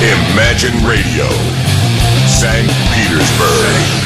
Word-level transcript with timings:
Imagine 0.00 0.76
Radio, 0.86 1.26
St. 2.26 2.68
Petersburg. 2.92 4.04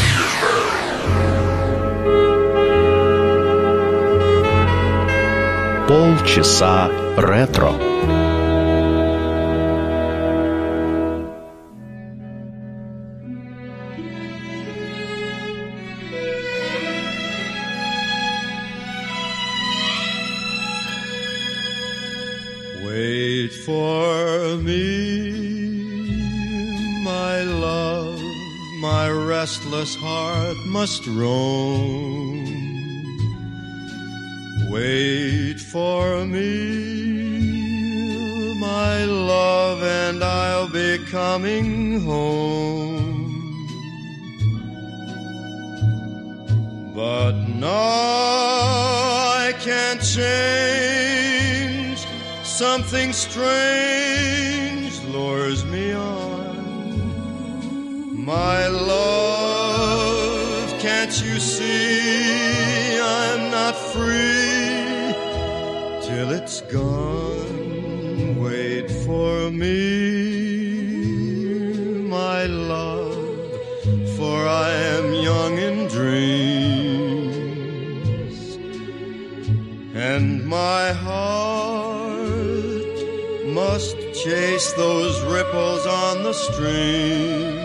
Полчаса 5.88 6.90
ретро. 7.16 7.91
Must 30.93 31.07
roam. 31.07 32.45
Wait 34.69 35.59
for 35.59 36.23
me, 36.25 37.29
my 38.59 39.03
love, 39.05 39.81
and 39.81 40.23
I'll 40.23 40.69
be 40.69 40.99
coming 41.09 41.99
home. 42.01 43.31
But 46.93 47.31
now 47.47 47.71
I 49.47 49.53
can't 49.61 50.01
change. 50.17 52.05
Something 52.43 53.13
strange 53.13 54.93
lures 55.05 55.65
me 55.65 55.93
on. 55.93 56.53
My 58.25 58.67
love, 58.67 59.52
can't 61.13 61.25
you 61.27 61.39
see 61.39 62.99
I'm 62.99 63.51
not 63.51 63.75
free 63.75 65.13
till 66.01 66.31
it's 66.31 66.61
gone? 66.61 68.39
Wait 68.39 68.89
for 68.89 69.51
me, 69.51 70.97
my 72.09 72.45
love, 72.45 73.13
for 74.17 74.47
I 74.47 74.71
am 74.71 75.13
young 75.13 75.57
in 75.59 75.87
dreams, 75.87 76.17
and 79.93 80.43
my 80.47 80.93
heart 80.93 82.23
must 83.45 83.97
chase 84.13 84.73
those 84.73 85.21
ripples 85.21 85.85
on 85.85 86.23
the 86.23 86.33
stream. 86.33 87.62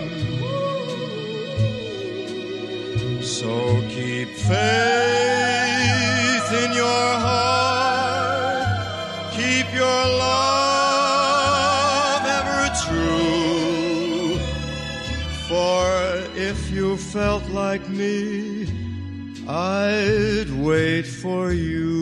Keep 4.19 4.35
faith 4.35 4.59
in 6.63 6.71
your 6.73 7.09
heart, 7.25 8.67
keep 9.31 9.67
your 9.73 10.01
love 10.25 12.23
ever 12.39 12.63
true. 12.85 14.37
For 15.47 15.85
if 16.35 16.59
you 16.69 16.97
felt 16.97 17.47
like 17.49 17.87
me, 17.87 18.67
I'd 19.47 20.51
wait 20.67 21.05
for 21.05 21.53
you. 21.53 21.98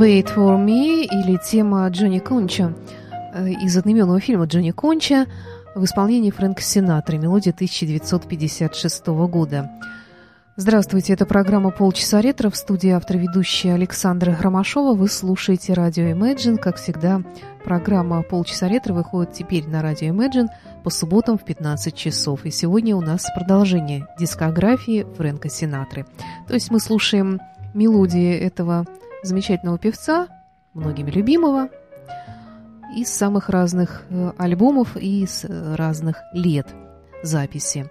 Wait 0.00 0.34
for 0.34 0.56
Me 0.56 1.04
или 1.04 1.38
тема 1.44 1.86
Джонни 1.90 2.20
Конча 2.20 2.72
э, 3.34 3.50
из 3.50 3.76
одноименного 3.76 4.18
фильма 4.18 4.46
Джонни 4.46 4.70
Конча 4.70 5.26
в 5.74 5.84
исполнении 5.84 6.30
Фрэнка 6.30 6.62
Синатры, 6.62 7.18
мелодия 7.18 7.52
1956 7.52 9.06
года. 9.28 9.70
Здравствуйте, 10.56 11.12
это 11.12 11.26
программа 11.26 11.70
«Полчаса 11.70 12.22
ретро» 12.22 12.48
в 12.48 12.56
студии 12.56 12.88
автор 12.88 13.18
ведущая 13.18 13.74
Александра 13.74 14.32
Громашова. 14.32 14.94
Вы 14.94 15.06
слушаете 15.06 15.74
радио 15.74 16.04
Imagine. 16.04 16.56
Как 16.56 16.76
всегда, 16.76 17.20
программа 17.62 18.22
«Полчаса 18.22 18.68
ретро» 18.68 18.94
выходит 18.94 19.34
теперь 19.34 19.68
на 19.68 19.82
радио 19.82 20.14
Imagine 20.14 20.46
по 20.82 20.88
субботам 20.88 21.36
в 21.36 21.44
15 21.44 21.94
часов. 21.94 22.46
И 22.46 22.50
сегодня 22.50 22.96
у 22.96 23.02
нас 23.02 23.26
продолжение 23.34 24.06
дискографии 24.18 25.06
Фрэнка 25.18 25.50
Синатры. 25.50 26.06
То 26.48 26.54
есть 26.54 26.70
мы 26.70 26.80
слушаем 26.80 27.38
мелодии 27.74 28.34
этого 28.34 28.86
замечательного 29.22 29.78
певца, 29.78 30.28
многими 30.74 31.10
любимого, 31.10 31.68
из 32.96 33.08
самых 33.08 33.48
разных 33.48 34.02
э, 34.10 34.32
альбомов 34.36 34.96
и 34.96 35.22
из 35.22 35.44
э, 35.44 35.74
разных 35.76 36.16
лет 36.32 36.66
записи. 37.22 37.90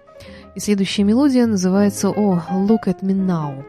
И 0.54 0.60
следующая 0.60 1.04
мелодия 1.04 1.46
называется 1.46 2.08
«Oh, 2.08 2.40
Look 2.50 2.84
at 2.86 3.00
Me 3.00 3.14
Now». 3.14 3.64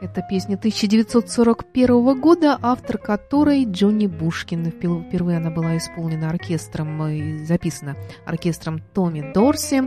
Это 0.00 0.22
песня 0.28 0.56
1941 0.56 2.20
года, 2.20 2.58
автор 2.60 2.98
которой 2.98 3.64
Джонни 3.64 4.06
Бушкин. 4.06 4.66
Впер- 4.66 5.02
Впервые 5.08 5.38
она 5.38 5.50
была 5.50 5.76
исполнена 5.76 6.30
оркестром, 6.30 7.02
э, 7.02 7.14
и 7.16 7.44
записана 7.44 7.96
оркестром 8.24 8.80
Томми 8.94 9.32
Дорси, 9.34 9.82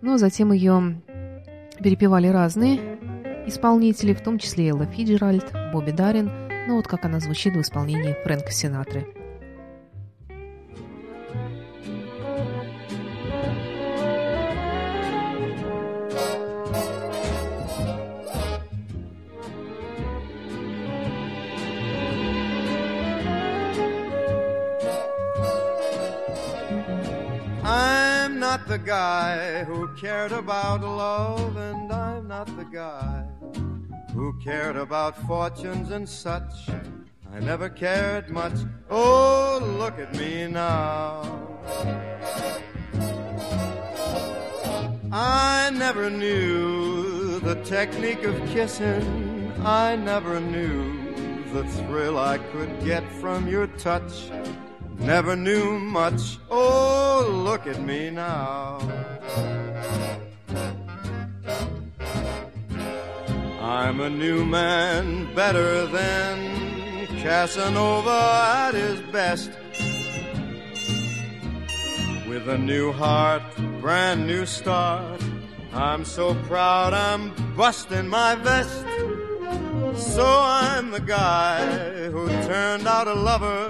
но 0.00 0.16
затем 0.18 0.52
ее 0.52 1.00
перепевали 1.80 2.28
разные 2.28 2.98
исполнители, 3.46 4.14
в 4.14 4.22
том 4.22 4.38
числе 4.38 4.68
Элла 4.68 4.86
Фиджеральд, 4.86 5.52
Бобби 5.72 5.90
Дарин, 5.90 6.30
ну 6.66 6.76
вот 6.76 6.86
как 6.86 7.04
она 7.04 7.20
звучит 7.20 7.54
в 7.54 7.60
исполнении 7.60 8.16
Фрэнка 8.24 8.50
Синатры. 8.50 9.06
I'm 27.66 28.38
not 28.38 28.66
the 28.68 28.78
guy 28.78 29.64
who 29.64 29.88
cared 29.96 30.32
about 30.32 30.82
love, 30.82 31.56
and 31.56 31.90
I'm 31.92 32.28
not 32.28 32.46
the 32.56 32.64
guy 32.64 33.33
who 34.14 34.32
cared 34.38 34.76
about 34.76 35.16
fortunes 35.26 35.90
and 35.90 36.08
such. 36.08 36.68
I 37.34 37.40
never 37.40 37.68
cared 37.68 38.30
much. 38.30 38.54
Oh, 38.88 39.58
look 39.76 39.98
at 39.98 40.14
me 40.14 40.46
now. 40.46 41.22
I 45.10 45.70
never 45.74 46.10
knew 46.10 47.40
the 47.40 47.56
technique 47.64 48.22
of 48.22 48.36
kissing. 48.50 49.52
I 49.64 49.96
never 49.96 50.38
knew 50.38 51.44
the 51.52 51.64
thrill 51.64 52.16
I 52.18 52.38
could 52.38 52.84
get 52.84 53.04
from 53.20 53.48
your 53.48 53.66
touch. 53.66 54.30
Never 54.98 55.34
knew 55.34 55.80
much. 55.80 56.38
Oh, 56.50 57.26
look 57.44 57.66
at 57.66 57.80
me 57.82 58.10
now. 58.10 58.78
I'm 63.74 63.98
a 63.98 64.08
new 64.08 64.44
man, 64.44 65.34
better 65.34 65.84
than 65.86 67.08
Casanova 67.20 68.20
at 68.68 68.74
his 68.74 69.00
best. 69.10 69.50
With 72.28 72.48
a 72.48 72.56
new 72.56 72.92
heart, 72.92 73.42
brand 73.80 74.28
new 74.28 74.46
start. 74.46 75.20
I'm 75.72 76.04
so 76.04 76.36
proud 76.44 76.94
I'm 76.94 77.34
busting 77.56 78.06
my 78.06 78.36
vest. 78.36 78.86
So 80.00 80.24
I'm 80.24 80.92
the 80.92 81.00
guy 81.04 82.10
who 82.12 82.28
turned 82.46 82.86
out 82.86 83.08
a 83.08 83.14
lover. 83.14 83.68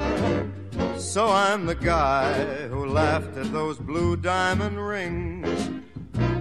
So 0.98 1.28
I'm 1.28 1.64
the 1.64 1.76
guy 1.76 2.68
who 2.68 2.84
laughed 2.84 3.38
at 3.38 3.50
those 3.54 3.78
blue 3.78 4.16
diamond 4.16 4.86
rings. 4.86 5.33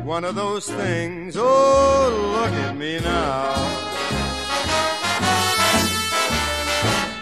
One 0.04 0.26
of 0.26 0.36
those 0.36 0.68
things, 0.68 1.38
oh, 1.38 2.36
look 2.36 2.52
at 2.52 2.76
me 2.76 3.00
now. 3.00 3.54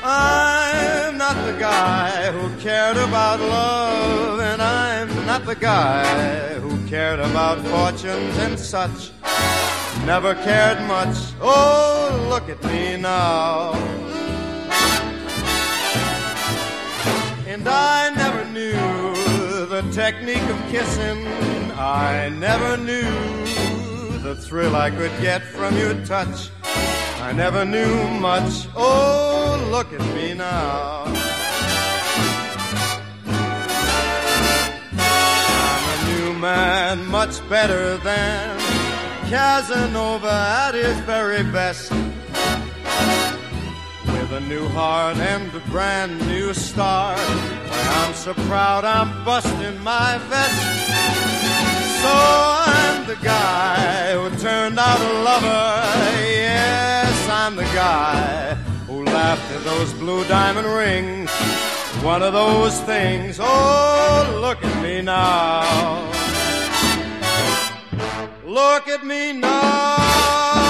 I'm 0.04 1.16
not 1.16 1.36
the 1.46 1.60
guy 1.60 2.32
who 2.32 2.60
cared 2.60 2.98
about 2.98 3.40
love, 3.40 4.40
and 4.40 4.60
I'm 4.60 5.26
not 5.28 5.46
the 5.46 5.54
guy 5.54 6.56
who 6.56 6.76
cared 6.88 7.20
about 7.20 7.60
fortunes 7.68 8.38
and 8.40 8.58
such. 8.58 9.12
Never 10.08 10.34
cared 10.34 10.82
much, 10.88 11.18
oh, 11.40 12.28
look 12.30 12.50
at 12.50 12.64
me 12.64 12.98
now. 12.98 13.74
And 17.46 17.68
I 17.68 18.12
never 18.16 18.44
knew 18.46 19.11
the 19.82 19.92
technique 19.92 20.44
of 20.50 20.58
kissing. 20.70 21.28
I 21.78 22.30
never 22.30 22.78
knew 22.78 23.12
the 24.20 24.36
thrill 24.36 24.76
I 24.76 24.90
could 24.92 25.12
get 25.22 25.42
from 25.44 25.78
your 25.78 25.94
touch. 26.06 26.50
I 27.22 27.32
never 27.32 27.66
knew 27.66 28.08
much. 28.20 28.68
Oh, 28.76 29.68
look 29.72 29.92
at 29.94 30.16
me 30.16 30.34
now. 30.34 31.04
I'm 35.74 35.84
a 35.96 36.14
new 36.14 36.34
man, 36.40 37.06
much 37.08 37.48
better 37.50 37.98
than 37.98 38.60
Casanova 39.30 40.68
at 40.68 40.76
his 40.76 41.00
very 41.02 41.44
best 41.44 41.92
with 44.32 44.44
a 44.44 44.48
new 44.48 44.68
heart 44.70 45.18
and 45.18 45.54
a 45.56 45.60
brand 45.72 46.18
new 46.28 46.54
start. 46.54 47.18
Why, 47.18 48.06
I'm 48.06 48.14
so 48.14 48.34
proud 48.34 48.86
I'm 48.86 49.26
busting 49.26 49.78
my 49.84 50.18
vest. 50.30 50.62
So 52.02 52.14
I'm 52.14 53.08
the 53.08 53.18
guy 53.24 54.14
who 54.14 54.30
turned 54.38 54.80
out 54.80 55.00
a 55.00 55.14
lover. 55.24 55.74
Yes, 56.22 57.30
I'm 57.30 57.56
the 57.56 57.70
guy 57.74 58.54
who 58.88 59.04
laughed 59.06 59.52
at 59.52 59.64
those 59.64 59.94
blue 59.94 60.24
diamond 60.26 60.68
rings. 60.68 61.30
One 62.04 62.24
of 62.24 62.34
those 62.34 62.80
things. 62.82 63.38
Oh, 63.42 64.40
look 64.42 64.64
at 64.64 64.84
me 64.84 65.02
now. 65.02 66.10
Look 68.46 68.88
at 68.88 69.06
me 69.06 69.34
now. 69.34 70.61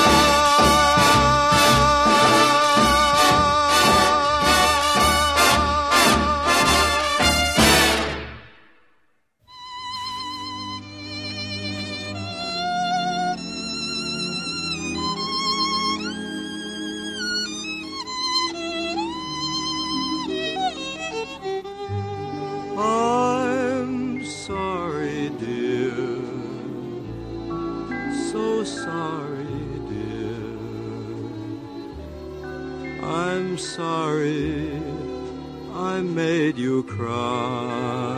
Made 36.16 36.58
you 36.58 36.84
cry. 36.84 38.11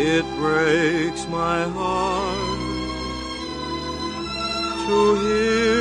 It 0.00 0.24
breaks 0.36 1.26
my 1.26 1.64
heart 1.64 2.38
to 4.86 4.98
hear 5.24 5.77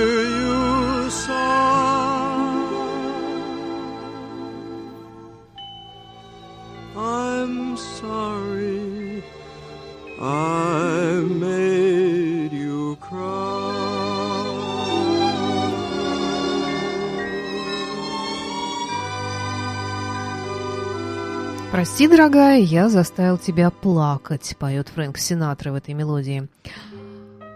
«Прости, 21.97 22.15
дорогая, 22.15 22.59
я 22.59 22.89
заставил 22.89 23.39
тебя 23.39 23.71
плакать»,— 23.71 24.55
поет 24.59 24.87
Фрэнк 24.89 25.17
Синатра 25.17 25.71
в 25.71 25.75
этой 25.75 25.95
мелодии. 25.95 26.47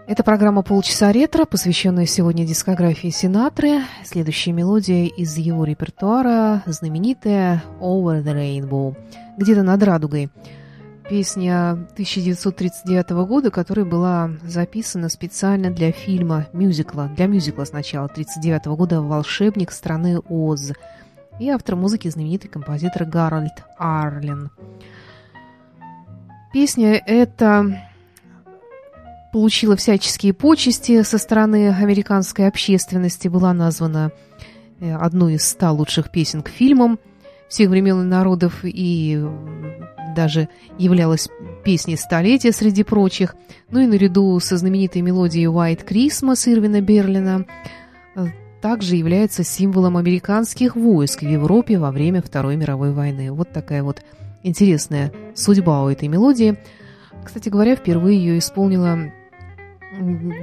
Это 0.08 0.24
программа 0.24 0.62
«Полчаса 0.62 1.12
ретро», 1.12 1.44
посвященная 1.44 2.06
сегодня 2.06 2.44
дискографии 2.44 3.10
Синатры. 3.10 3.82
Следующая 4.04 4.50
мелодия 4.50 5.06
из 5.06 5.36
его 5.36 5.62
репертуара, 5.62 6.64
знаменитая 6.66 7.62
«Over 7.80 8.24
the 8.24 8.34
Rainbow», 8.34 8.96
где-то 9.38 9.62
над 9.62 9.80
радугой. 9.84 10.28
Песня 11.08 11.74
1939 11.92 13.10
года, 13.28 13.52
которая 13.52 13.84
была 13.84 14.32
записана 14.42 15.08
специально 15.08 15.70
для 15.70 15.92
фильма, 15.92 16.48
мюзикла, 16.52 17.12
для 17.14 17.28
мюзикла 17.28 17.62
сначала, 17.64 18.06
1939 18.06 18.76
года 18.76 19.02
«Волшебник 19.02 19.70
страны 19.70 20.18
Оз». 20.18 20.72
И 21.38 21.48
автор 21.48 21.76
музыки 21.76 22.08
знаменитый 22.08 22.50
композитор 22.50 23.04
Гарольд 23.04 23.64
Арлен. 23.78 24.50
Песня 26.52 27.02
эта 27.06 27.88
получила 29.32 29.74
всяческие 29.76 30.34
почести 30.34 31.02
со 31.02 31.16
стороны 31.16 31.70
американской 31.70 32.46
общественности, 32.46 33.28
была 33.28 33.54
названа 33.54 34.12
э, 34.78 34.94
одной 34.94 35.34
из 35.34 35.44
ста 35.48 35.72
лучших 35.72 36.12
песен 36.12 36.42
к 36.42 36.48
фильмам 36.48 36.98
всех 37.48 37.70
времен 37.70 38.02
и 38.02 38.04
народов 38.04 38.60
и 38.62 39.24
даже 40.14 40.48
являлась 40.78 41.28
песней 41.64 41.96
столетия 41.96 42.52
среди 42.52 42.82
прочих. 42.82 43.34
Ну 43.70 43.80
и 43.80 43.86
наряду 43.86 44.38
со 44.40 44.58
знаменитой 44.58 45.00
мелодией 45.00 45.46
«White 45.46 45.86
Christmas» 45.86 46.50
Ирвина 46.50 46.82
Берлина 46.82 47.46
э, 48.16 48.26
также 48.62 48.94
является 48.94 49.42
символом 49.42 49.96
американских 49.96 50.76
войск 50.76 51.22
в 51.22 51.28
Европе 51.28 51.78
во 51.78 51.90
время 51.90 52.22
Второй 52.22 52.56
мировой 52.56 52.92
войны. 52.92 53.32
Вот 53.32 53.52
такая 53.52 53.82
вот 53.82 54.02
интересная 54.44 55.12
судьба 55.34 55.82
у 55.82 55.88
этой 55.88 56.08
мелодии. 56.08 56.56
Кстати 57.24 57.48
говоря, 57.48 57.74
впервые 57.74 58.16
ее 58.18 58.38
исполнила 58.38 59.12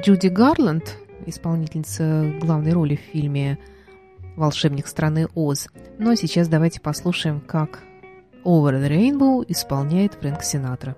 Джуди 0.03 0.27
Гарланд, 0.27 0.97
исполнительница 1.25 2.33
главной 2.41 2.73
роли 2.73 2.97
в 2.97 3.11
фильме 3.13 3.57
«Волшебник 4.35 4.88
страны 4.88 5.27
Оз». 5.33 5.69
Ну 5.97 6.11
а 6.11 6.15
сейчас 6.17 6.49
давайте 6.49 6.81
послушаем, 6.81 7.39
как 7.39 7.79
«Over 8.43 8.81
the 8.81 8.89
Rainbow» 8.89 9.45
исполняет 9.47 10.15
Фрэнк 10.15 10.43
Синатра. 10.43 10.97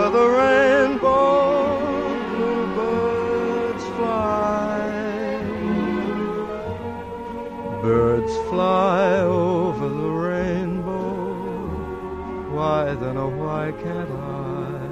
then, 13.01 13.17
oh, 13.17 13.29
why 13.29 13.71
can't 13.81 14.11
I? 14.11 14.91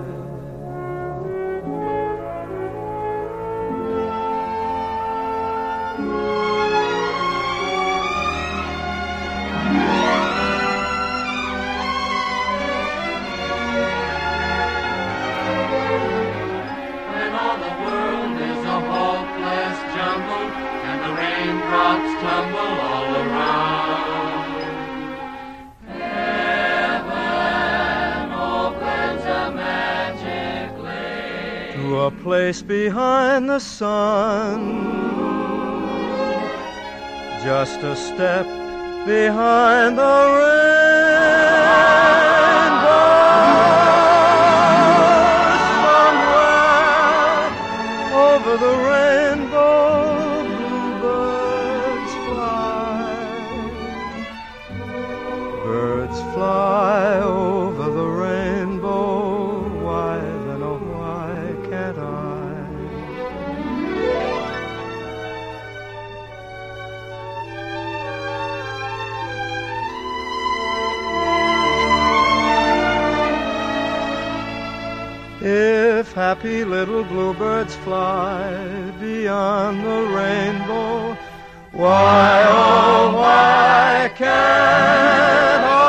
When 6.00 6.69
place 32.30 32.62
behind 32.62 33.50
the 33.50 33.58
sun. 33.58 34.60
Just 37.44 37.82
a 37.82 37.96
step 37.96 38.46
behind 39.08 39.98
the 39.98 40.59
happy 76.20 76.66
little 76.66 77.06
bluebirds 77.06 77.76
fly 77.78 78.52
beyond 79.00 79.82
the 79.86 80.02
rainbow, 80.14 81.18
why, 81.72 82.44
oh, 82.46 83.14
why 83.16 84.12
can't 84.18 85.64
I? 85.64 85.89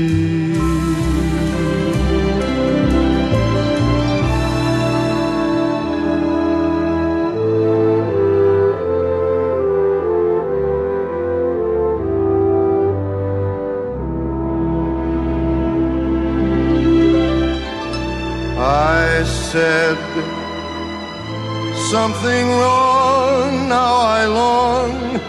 Something 22.11 22.47
wrong. 22.49 23.69
Now 23.69 23.95
I 24.19 24.25
long 24.25 25.19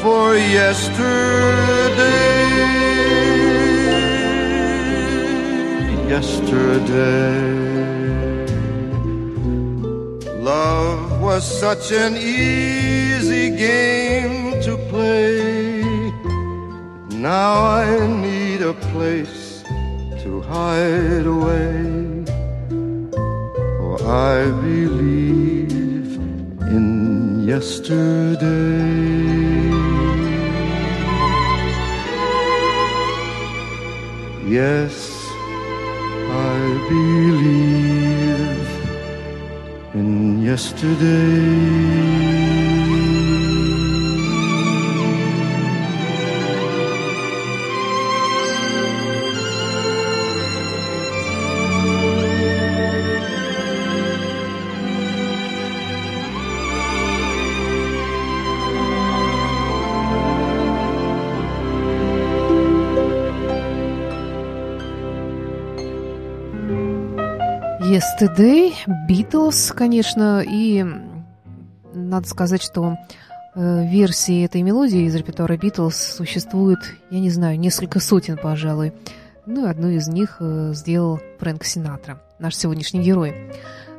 for 0.00 0.36
yesterday. 0.36 1.26
Yesterday. 6.08 7.56
Love 10.40 11.20
was 11.20 11.44
such 11.60 11.90
an 11.92 12.16
easy 12.16 12.85
believe 36.88 38.68
in 39.94 40.42
yesterday. 40.42 42.25
Yesterday, 68.18 68.72
Beatles, 69.06 69.74
конечно, 69.74 70.42
и 70.42 70.82
надо 71.92 72.26
сказать, 72.26 72.62
что 72.62 72.96
э, 73.54 73.88
версии 73.90 74.42
этой 74.42 74.62
мелодии 74.62 75.02
из 75.02 75.14
репертуара 75.14 75.58
Битлз 75.58 76.14
существует, 76.16 76.78
я 77.10 77.20
не 77.20 77.28
знаю, 77.28 77.58
несколько 77.58 78.00
сотен, 78.00 78.38
пожалуй. 78.42 78.94
Ну 79.44 79.66
и 79.66 79.68
одну 79.68 79.90
из 79.90 80.08
них 80.08 80.38
э, 80.40 80.72
сделал 80.72 81.20
Фрэнк 81.40 81.62
Синатра, 81.64 82.22
наш 82.38 82.56
сегодняшний 82.56 83.02
герой. 83.02 83.34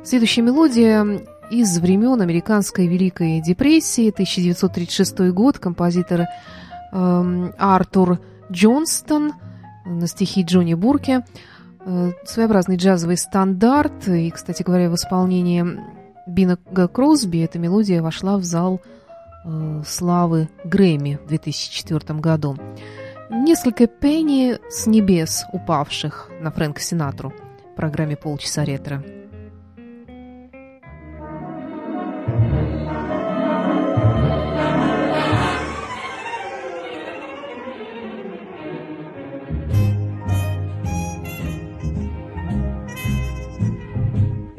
Следующая 0.02 0.42
мелодия 0.42 1.20
из 1.52 1.78
времен 1.78 2.20
Американской 2.20 2.88
Великой 2.88 3.40
депрессии, 3.40 4.10
1936 4.10 5.30
год, 5.30 5.60
композитор 5.60 6.26
эм, 6.92 7.52
Артур 7.56 8.18
Джонстон 8.50 9.34
на 9.86 10.08
стихи 10.08 10.42
Джонни 10.42 10.74
Бурке. 10.74 11.22
Э, 11.88 12.12
Своеобразный 12.24 12.76
джазовый 12.76 13.16
стандарт. 13.16 14.06
И, 14.08 14.30
кстати 14.30 14.62
говоря, 14.62 14.90
в 14.90 14.94
исполнении 14.94 15.64
Бина 16.26 16.56
Кросби 16.56 17.38
эта 17.38 17.58
мелодия 17.58 18.02
вошла 18.02 18.36
в 18.36 18.44
зал 18.44 18.82
э, 19.44 19.82
славы 19.86 20.50
Грэмми 20.64 21.18
в 21.24 21.26
2004 21.28 22.20
году. 22.20 22.56
Несколько 23.30 23.86
пенни 23.86 24.58
с 24.68 24.86
небес, 24.86 25.46
упавших 25.52 26.30
на 26.40 26.50
Фрэнка 26.50 26.80
Синатру 26.80 27.32
в 27.72 27.76
программе 27.76 28.16
«Полчаса 28.16 28.64
ретро». 28.64 29.02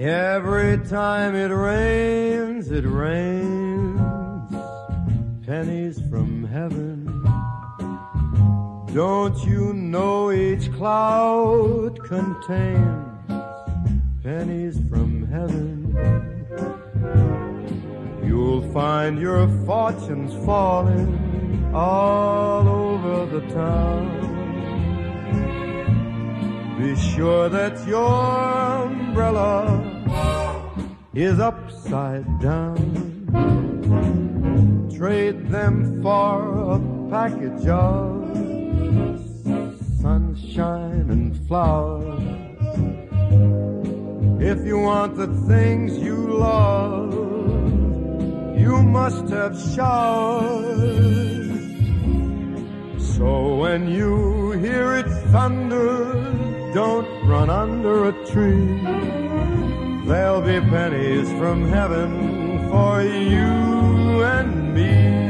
Every 0.09 0.79
time 0.87 1.35
it 1.35 1.53
rains, 1.53 2.71
it 2.71 2.83
rains 2.83 4.01
pennies 5.45 6.01
from 6.09 6.45
heaven. 6.45 7.05
Don't 8.91 9.37
you 9.45 9.71
know 9.71 10.31
each 10.31 10.73
cloud 10.73 12.03
contains 12.03 13.31
pennies 14.23 14.79
from 14.89 15.27
heaven? 15.27 15.93
You'll 18.25 18.63
find 18.73 19.19
your 19.19 19.47
fortunes 19.67 20.33
falling 20.43 21.71
all 21.71 22.67
over 22.67 23.27
the 23.27 23.41
town. 23.53 24.07
Be 26.79 26.95
sure 26.95 27.47
that 27.49 27.85
your 27.85 28.09
umbrella 28.87 29.98
is 31.13 31.39
upside 31.39 32.39
down. 32.39 32.77
Trade 34.95 35.49
them 35.49 36.01
for 36.03 36.73
a 36.73 36.79
package 37.09 37.67
of 37.67 38.37
sunshine 40.01 41.09
and 41.09 41.47
flowers. 41.47 42.21
If 44.41 44.65
you 44.65 44.77
want 44.79 45.15
the 45.15 45.27
things 45.47 45.97
you 45.97 46.15
love, 46.15 47.13
you 48.57 48.81
must 48.83 49.29
have 49.29 49.59
showers. 49.75 51.09
So 53.17 53.55
when 53.55 53.89
you 53.89 54.51
hear 54.51 54.93
it 54.95 55.07
thunder, 55.31 56.13
don't 56.73 57.07
run 57.27 57.49
under 57.49 58.09
a 58.09 58.13
tree. 58.27 59.28
There'll 60.09 60.41
be 60.41 60.59
pennies 60.59 61.29
from 61.33 61.69
heaven 61.69 62.67
for 62.71 63.03
you 63.03 64.23
and 64.23 64.73
me. 64.73 65.29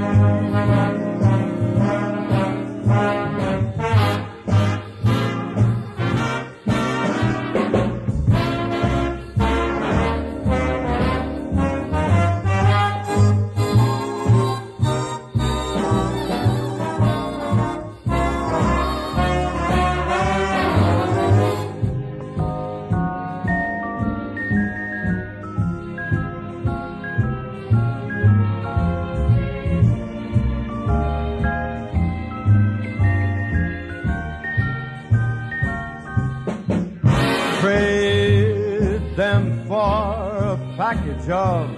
Of 41.31 41.69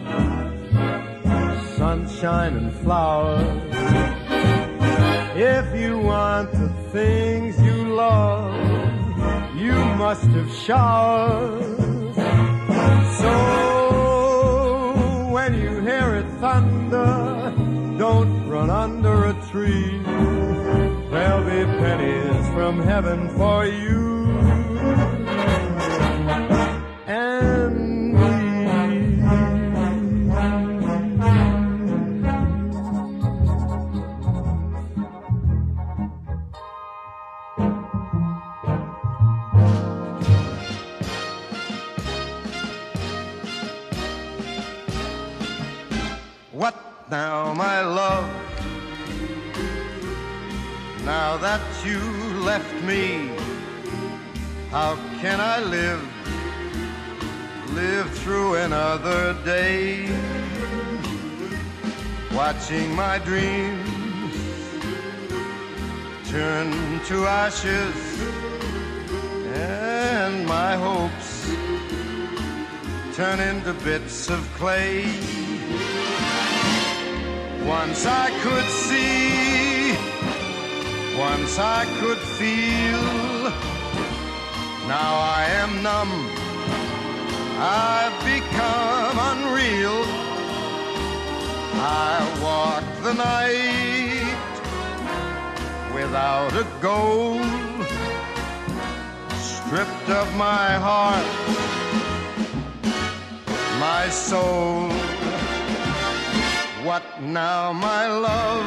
sunshine 1.77 2.55
and 2.57 2.73
flowers. 2.81 3.45
If 5.35 5.75
you 5.79 5.97
want 5.97 6.51
the 6.51 6.69
things 6.91 7.59
you 7.61 7.93
love, 7.95 8.53
you 9.57 9.73
must 9.73 10.27
have 10.37 10.51
showers. 10.53 12.15
So 13.19 13.33
when 15.31 15.51
you 15.61 15.81
hear 15.81 16.15
it 16.15 16.29
thunder, 16.39 17.53
don't 17.97 18.47
run 18.47 18.69
under 18.69 19.25
a 19.25 19.33
tree. 19.51 19.99
There'll 21.11 21.43
be 21.43 21.65
pennies 21.81 22.47
from 22.55 22.81
heaven 22.81 23.29
for 23.37 23.65
you 23.65 23.90
watching 62.71 62.95
my 62.95 63.19
dreams 63.19 63.85
turn 66.29 66.71
to 67.05 67.25
ashes 67.25 68.21
and 69.53 70.45
my 70.45 70.75
hopes 70.75 71.49
turn 73.15 73.39
into 73.39 73.73
bits 73.83 74.29
of 74.29 74.39
clay. 74.57 75.03
Once 77.65 78.05
I 78.05 78.29
could 78.41 78.67
see, 78.87 79.91
once 81.19 81.59
I 81.59 81.85
could 81.99 82.21
feel. 82.39 83.51
Now 84.87 85.13
I 85.19 85.45
am 85.61 85.83
numb, 85.83 86.13
I've 87.59 88.17
become 88.23 89.17
unreal. 89.31 90.30
I 91.73 92.39
walk 92.41 92.83
the 93.03 93.13
night 93.13 93.91
without 95.93 96.53
a 96.53 96.67
goal, 96.81 97.39
stripped 99.35 100.09
of 100.09 100.35
my 100.35 100.73
heart, 100.87 101.25
my 103.79 104.09
soul. 104.09 104.89
What 106.83 107.03
now, 107.21 107.71
my 107.73 108.07
love? 108.07 108.65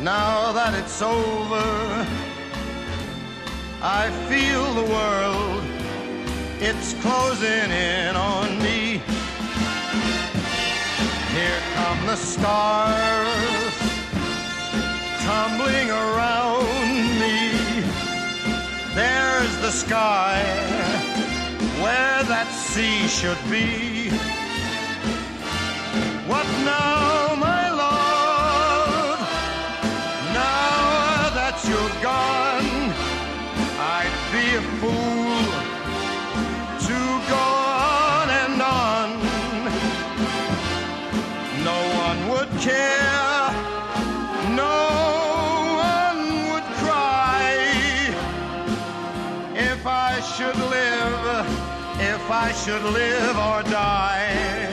Now 0.00 0.52
that 0.52 0.74
it's 0.74 1.02
over, 1.02 2.06
I 3.82 4.10
feel 4.28 4.64
the 4.74 4.88
world, 4.96 5.64
it's 6.60 6.94
closing 7.02 7.70
in 7.70 8.16
on 8.16 8.58
me. 8.62 8.87
The 12.08 12.16
stars 12.16 13.74
tumbling 15.26 15.90
around 15.90 16.64
me. 17.20 17.82
There's 18.94 19.54
the 19.58 19.70
sky 19.70 20.40
where 21.82 22.22
that 22.32 22.48
sea 22.50 23.06
should 23.08 23.42
be. 23.50 24.08
What 26.30 26.46
now, 26.64 26.97
if 52.28 52.34
I 52.34 52.52
should 52.52 52.82
live 52.82 53.36
or 53.38 53.62
die. 53.72 54.68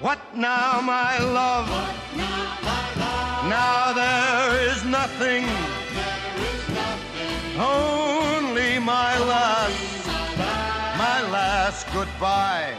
What 0.00 0.18
now, 0.34 0.80
my 0.80 1.16
love? 1.18 1.68
Now 3.48 3.92
there 3.92 4.68
is 4.68 4.84
nothing, 4.84 5.44
only 7.56 8.80
my 8.80 9.12
last, 9.32 10.06
my 10.98 11.18
last 11.30 11.86
goodbye. 11.94 12.74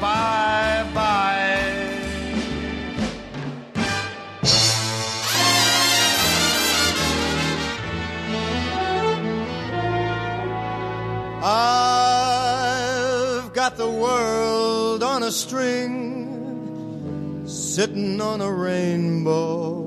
Bye 0.00 0.90
bye. 0.94 1.81
I've 11.44 13.52
got 13.52 13.76
the 13.76 13.90
world 13.90 15.02
on 15.02 15.24
a 15.24 15.32
string, 15.32 17.42
sitting 17.48 18.20
on 18.20 18.40
a 18.40 18.52
rainbow. 18.52 19.82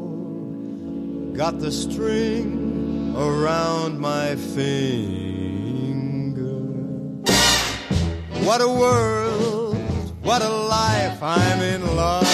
Got 1.32 1.62
the 1.62 1.72
string 1.72 3.16
around 3.16 4.02
my 4.02 4.36
finger. 4.36 6.44
What 8.44 8.60
a 8.60 8.68
world, 8.68 9.78
what 10.26 10.42
a 10.42 10.50
life, 10.50 11.24
I'm 11.24 11.62
in 11.62 11.96
love. 11.96 12.28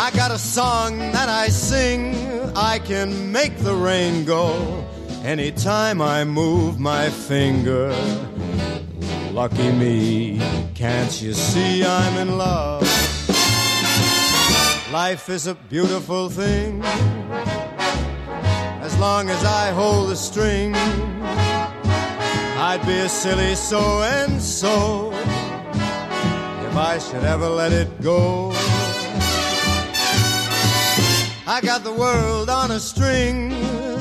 I 0.00 0.10
got 0.16 0.32
a 0.32 0.38
song 0.38 0.98
that 0.98 1.28
I 1.28 1.46
sing, 1.46 2.16
I 2.56 2.80
can 2.80 3.30
make 3.30 3.56
the 3.58 3.76
rain 3.76 4.24
go 4.24 4.83
anytime 5.24 6.02
I 6.02 6.22
move 6.24 6.78
my 6.78 7.08
finger. 7.08 7.88
Lucky 9.32 9.72
me, 9.72 10.38
can't 10.74 11.22
you 11.22 11.32
see 11.32 11.84
I'm 11.84 12.18
in 12.18 12.36
love? 12.36 12.82
Life 14.92 15.28
is 15.30 15.46
a 15.46 15.54
beautiful 15.54 16.28
thing 16.28 16.82
as 18.84 18.96
long 18.98 19.30
as 19.30 19.42
I 19.44 19.72
hold 19.72 20.10
the 20.10 20.16
string. 20.16 20.74
I'd 22.56 22.82
be 22.86 22.98
a 22.98 23.08
silly 23.08 23.54
so 23.54 24.02
and 24.02 24.40
so 24.40 25.10
if 26.68 26.76
I 26.76 26.98
should 26.98 27.24
ever 27.24 27.48
let 27.48 27.72
it 27.72 27.88
go. 28.02 28.52
I 31.46 31.60
got 31.62 31.82
the 31.82 31.92
world 31.92 32.50
on 32.50 32.70
a 32.70 32.80
string, 32.80 33.52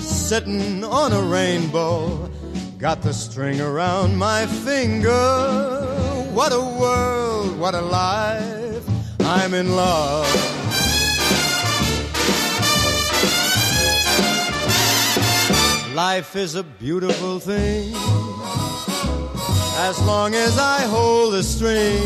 sitting 0.04 0.84
on 0.84 1.14
a 1.14 1.22
rainbow. 1.22 2.30
Got 2.78 3.02
the 3.02 3.14
string 3.14 3.62
around 3.62 4.18
my 4.18 4.46
finger. 4.46 5.10
What 6.34 6.52
a 6.52 6.60
world, 6.60 7.58
what 7.58 7.74
a 7.76 7.82
life. 7.82 8.84
I'm 9.22 9.54
in 9.54 9.76
love. 9.76 10.64
Life 15.96 16.36
is 16.36 16.56
a 16.56 16.64
beautiful 16.64 17.40
thing. 17.40 17.94
As 19.78 20.02
long 20.02 20.34
as 20.34 20.58
I 20.58 20.82
hold 20.82 21.34
the 21.34 21.44
string, 21.44 22.02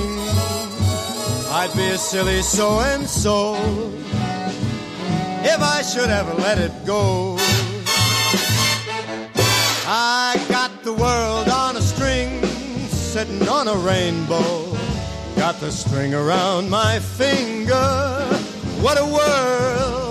I'd 1.50 1.72
be 1.76 1.88
a 1.88 1.98
silly 1.98 2.42
so 2.42 2.82
and 2.82 3.08
so 3.08 3.56
if 5.44 5.62
I 5.62 5.82
should 5.82 6.10
ever 6.10 6.34
let 6.34 6.58
it 6.58 6.86
go. 6.86 7.38
On 13.58 13.68
a 13.68 13.76
rainbow. 13.76 14.72
Got 15.36 15.60
the 15.60 15.72
string 15.72 16.14
around 16.14 16.70
my 16.70 17.00
finger. 17.00 17.74
What 18.82 19.00
a 19.00 19.06
world! 19.06 20.07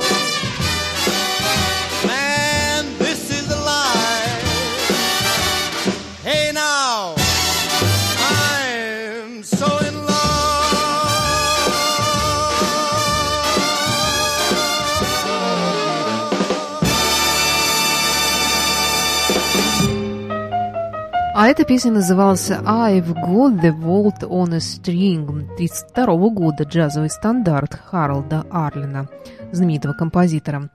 Эта 21.49 21.63
песня 21.63 21.93
называлась 21.93 22.51
«I've 22.51 23.15
got 23.15 23.61
the 23.61 23.71
world 23.71 24.19
on 24.23 24.53
a 24.53 24.59
string» 24.59 25.27
1932 25.55 26.29
года, 26.31 26.65
джазовый 26.65 27.09
стандарт 27.09 27.79
Харалда 27.85 28.45
Арлина, 28.51 29.09
знаменитого 29.53 29.93
композитора. 29.93 30.71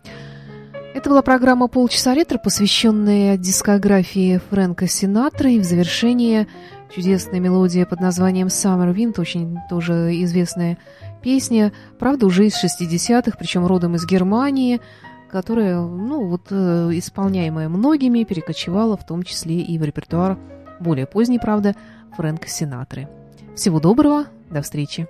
Это 0.94 1.10
была 1.10 1.24
программа 1.24 1.68
«Полчаса 1.68 2.14
ретро», 2.14 2.38
посвященная 2.38 3.36
дискографии 3.36 4.40
Фрэнка 4.50 4.88
Синатры. 4.88 5.56
И 5.56 5.60
в 5.60 5.66
завершение 5.66 6.48
чудесная 6.96 7.42
мелодия 7.42 7.86
под 7.86 8.00
названием 8.00 8.48
«Summer 8.48 8.96
Wind», 8.96 9.20
очень 9.20 9.58
тоже 9.70 10.24
известная 10.24 10.78
песня, 11.22 11.74
правда, 12.00 12.28
уже 12.28 12.46
из 12.46 12.54
60-х, 12.64 13.34
причем 13.38 13.66
родом 13.66 13.96
из 13.96 14.06
Германии, 14.06 14.80
которая, 15.30 15.82
ну, 15.82 16.28
вот, 16.28 16.44
э, 16.50 16.92
исполняемая 16.94 17.68
многими, 17.68 18.24
перекочевала 18.24 18.96
в 18.96 19.06
том 19.06 19.24
числе 19.24 19.60
и 19.60 19.78
в 19.78 19.84
репертуар 19.84 20.38
более 20.82 21.06
поздней, 21.06 21.40
правда, 21.40 21.76
Фрэнка 22.18 22.48
Синатры. 22.48 23.08
Всего 23.56 23.80
доброго, 23.80 24.26
до 24.50 24.62
встречи. 24.62 25.08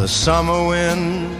The 0.00 0.06
summer 0.06 0.66
wind 0.66 1.39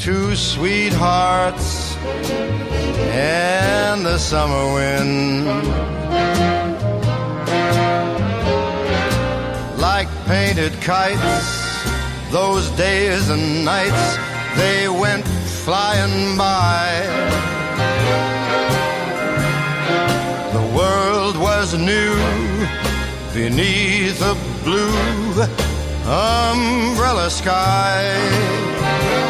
Two 0.00 0.34
sweethearts 0.34 1.94
and 3.12 4.02
the 4.02 4.16
summer 4.16 4.72
wind. 4.72 5.44
Like 9.78 10.08
painted 10.24 10.72
kites, 10.80 11.84
those 12.32 12.70
days 12.78 13.28
and 13.28 13.62
nights, 13.62 14.16
they 14.56 14.88
went 14.88 15.26
flying 15.66 16.38
by. 16.38 17.02
The 20.54 20.74
world 20.74 21.36
was 21.36 21.76
new 21.76 22.14
beneath 23.34 24.22
a 24.22 24.34
blue 24.64 25.44
umbrella 26.06 27.30
sky. 27.30 29.29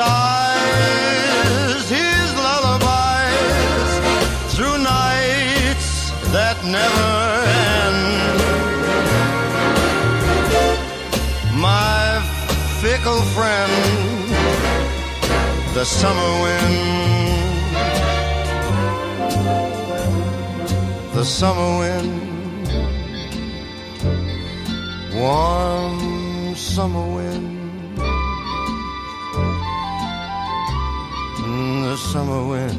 sighs 0.00 1.86
his 1.98 2.26
lullabies 2.46 3.90
through 4.52 4.78
nights 4.96 5.88
that 6.34 6.56
never 6.78 7.10
end? 7.76 8.38
My 11.68 12.00
fickle 12.80 13.22
friend, 13.36 13.74
the 15.76 15.84
summer 16.00 16.32
wind. 16.44 16.78
The 21.16 21.24
summer 21.40 21.70
wind, 21.80 22.12
warm 25.20 25.98
summer 26.56 27.06
wind, 27.16 27.49
summer 32.00 32.48
wind. 32.48 32.76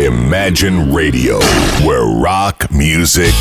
Imagine 0.00 0.92
Radio, 0.92 1.40
where 1.84 2.04
rock 2.04 2.70
music. 2.70 3.34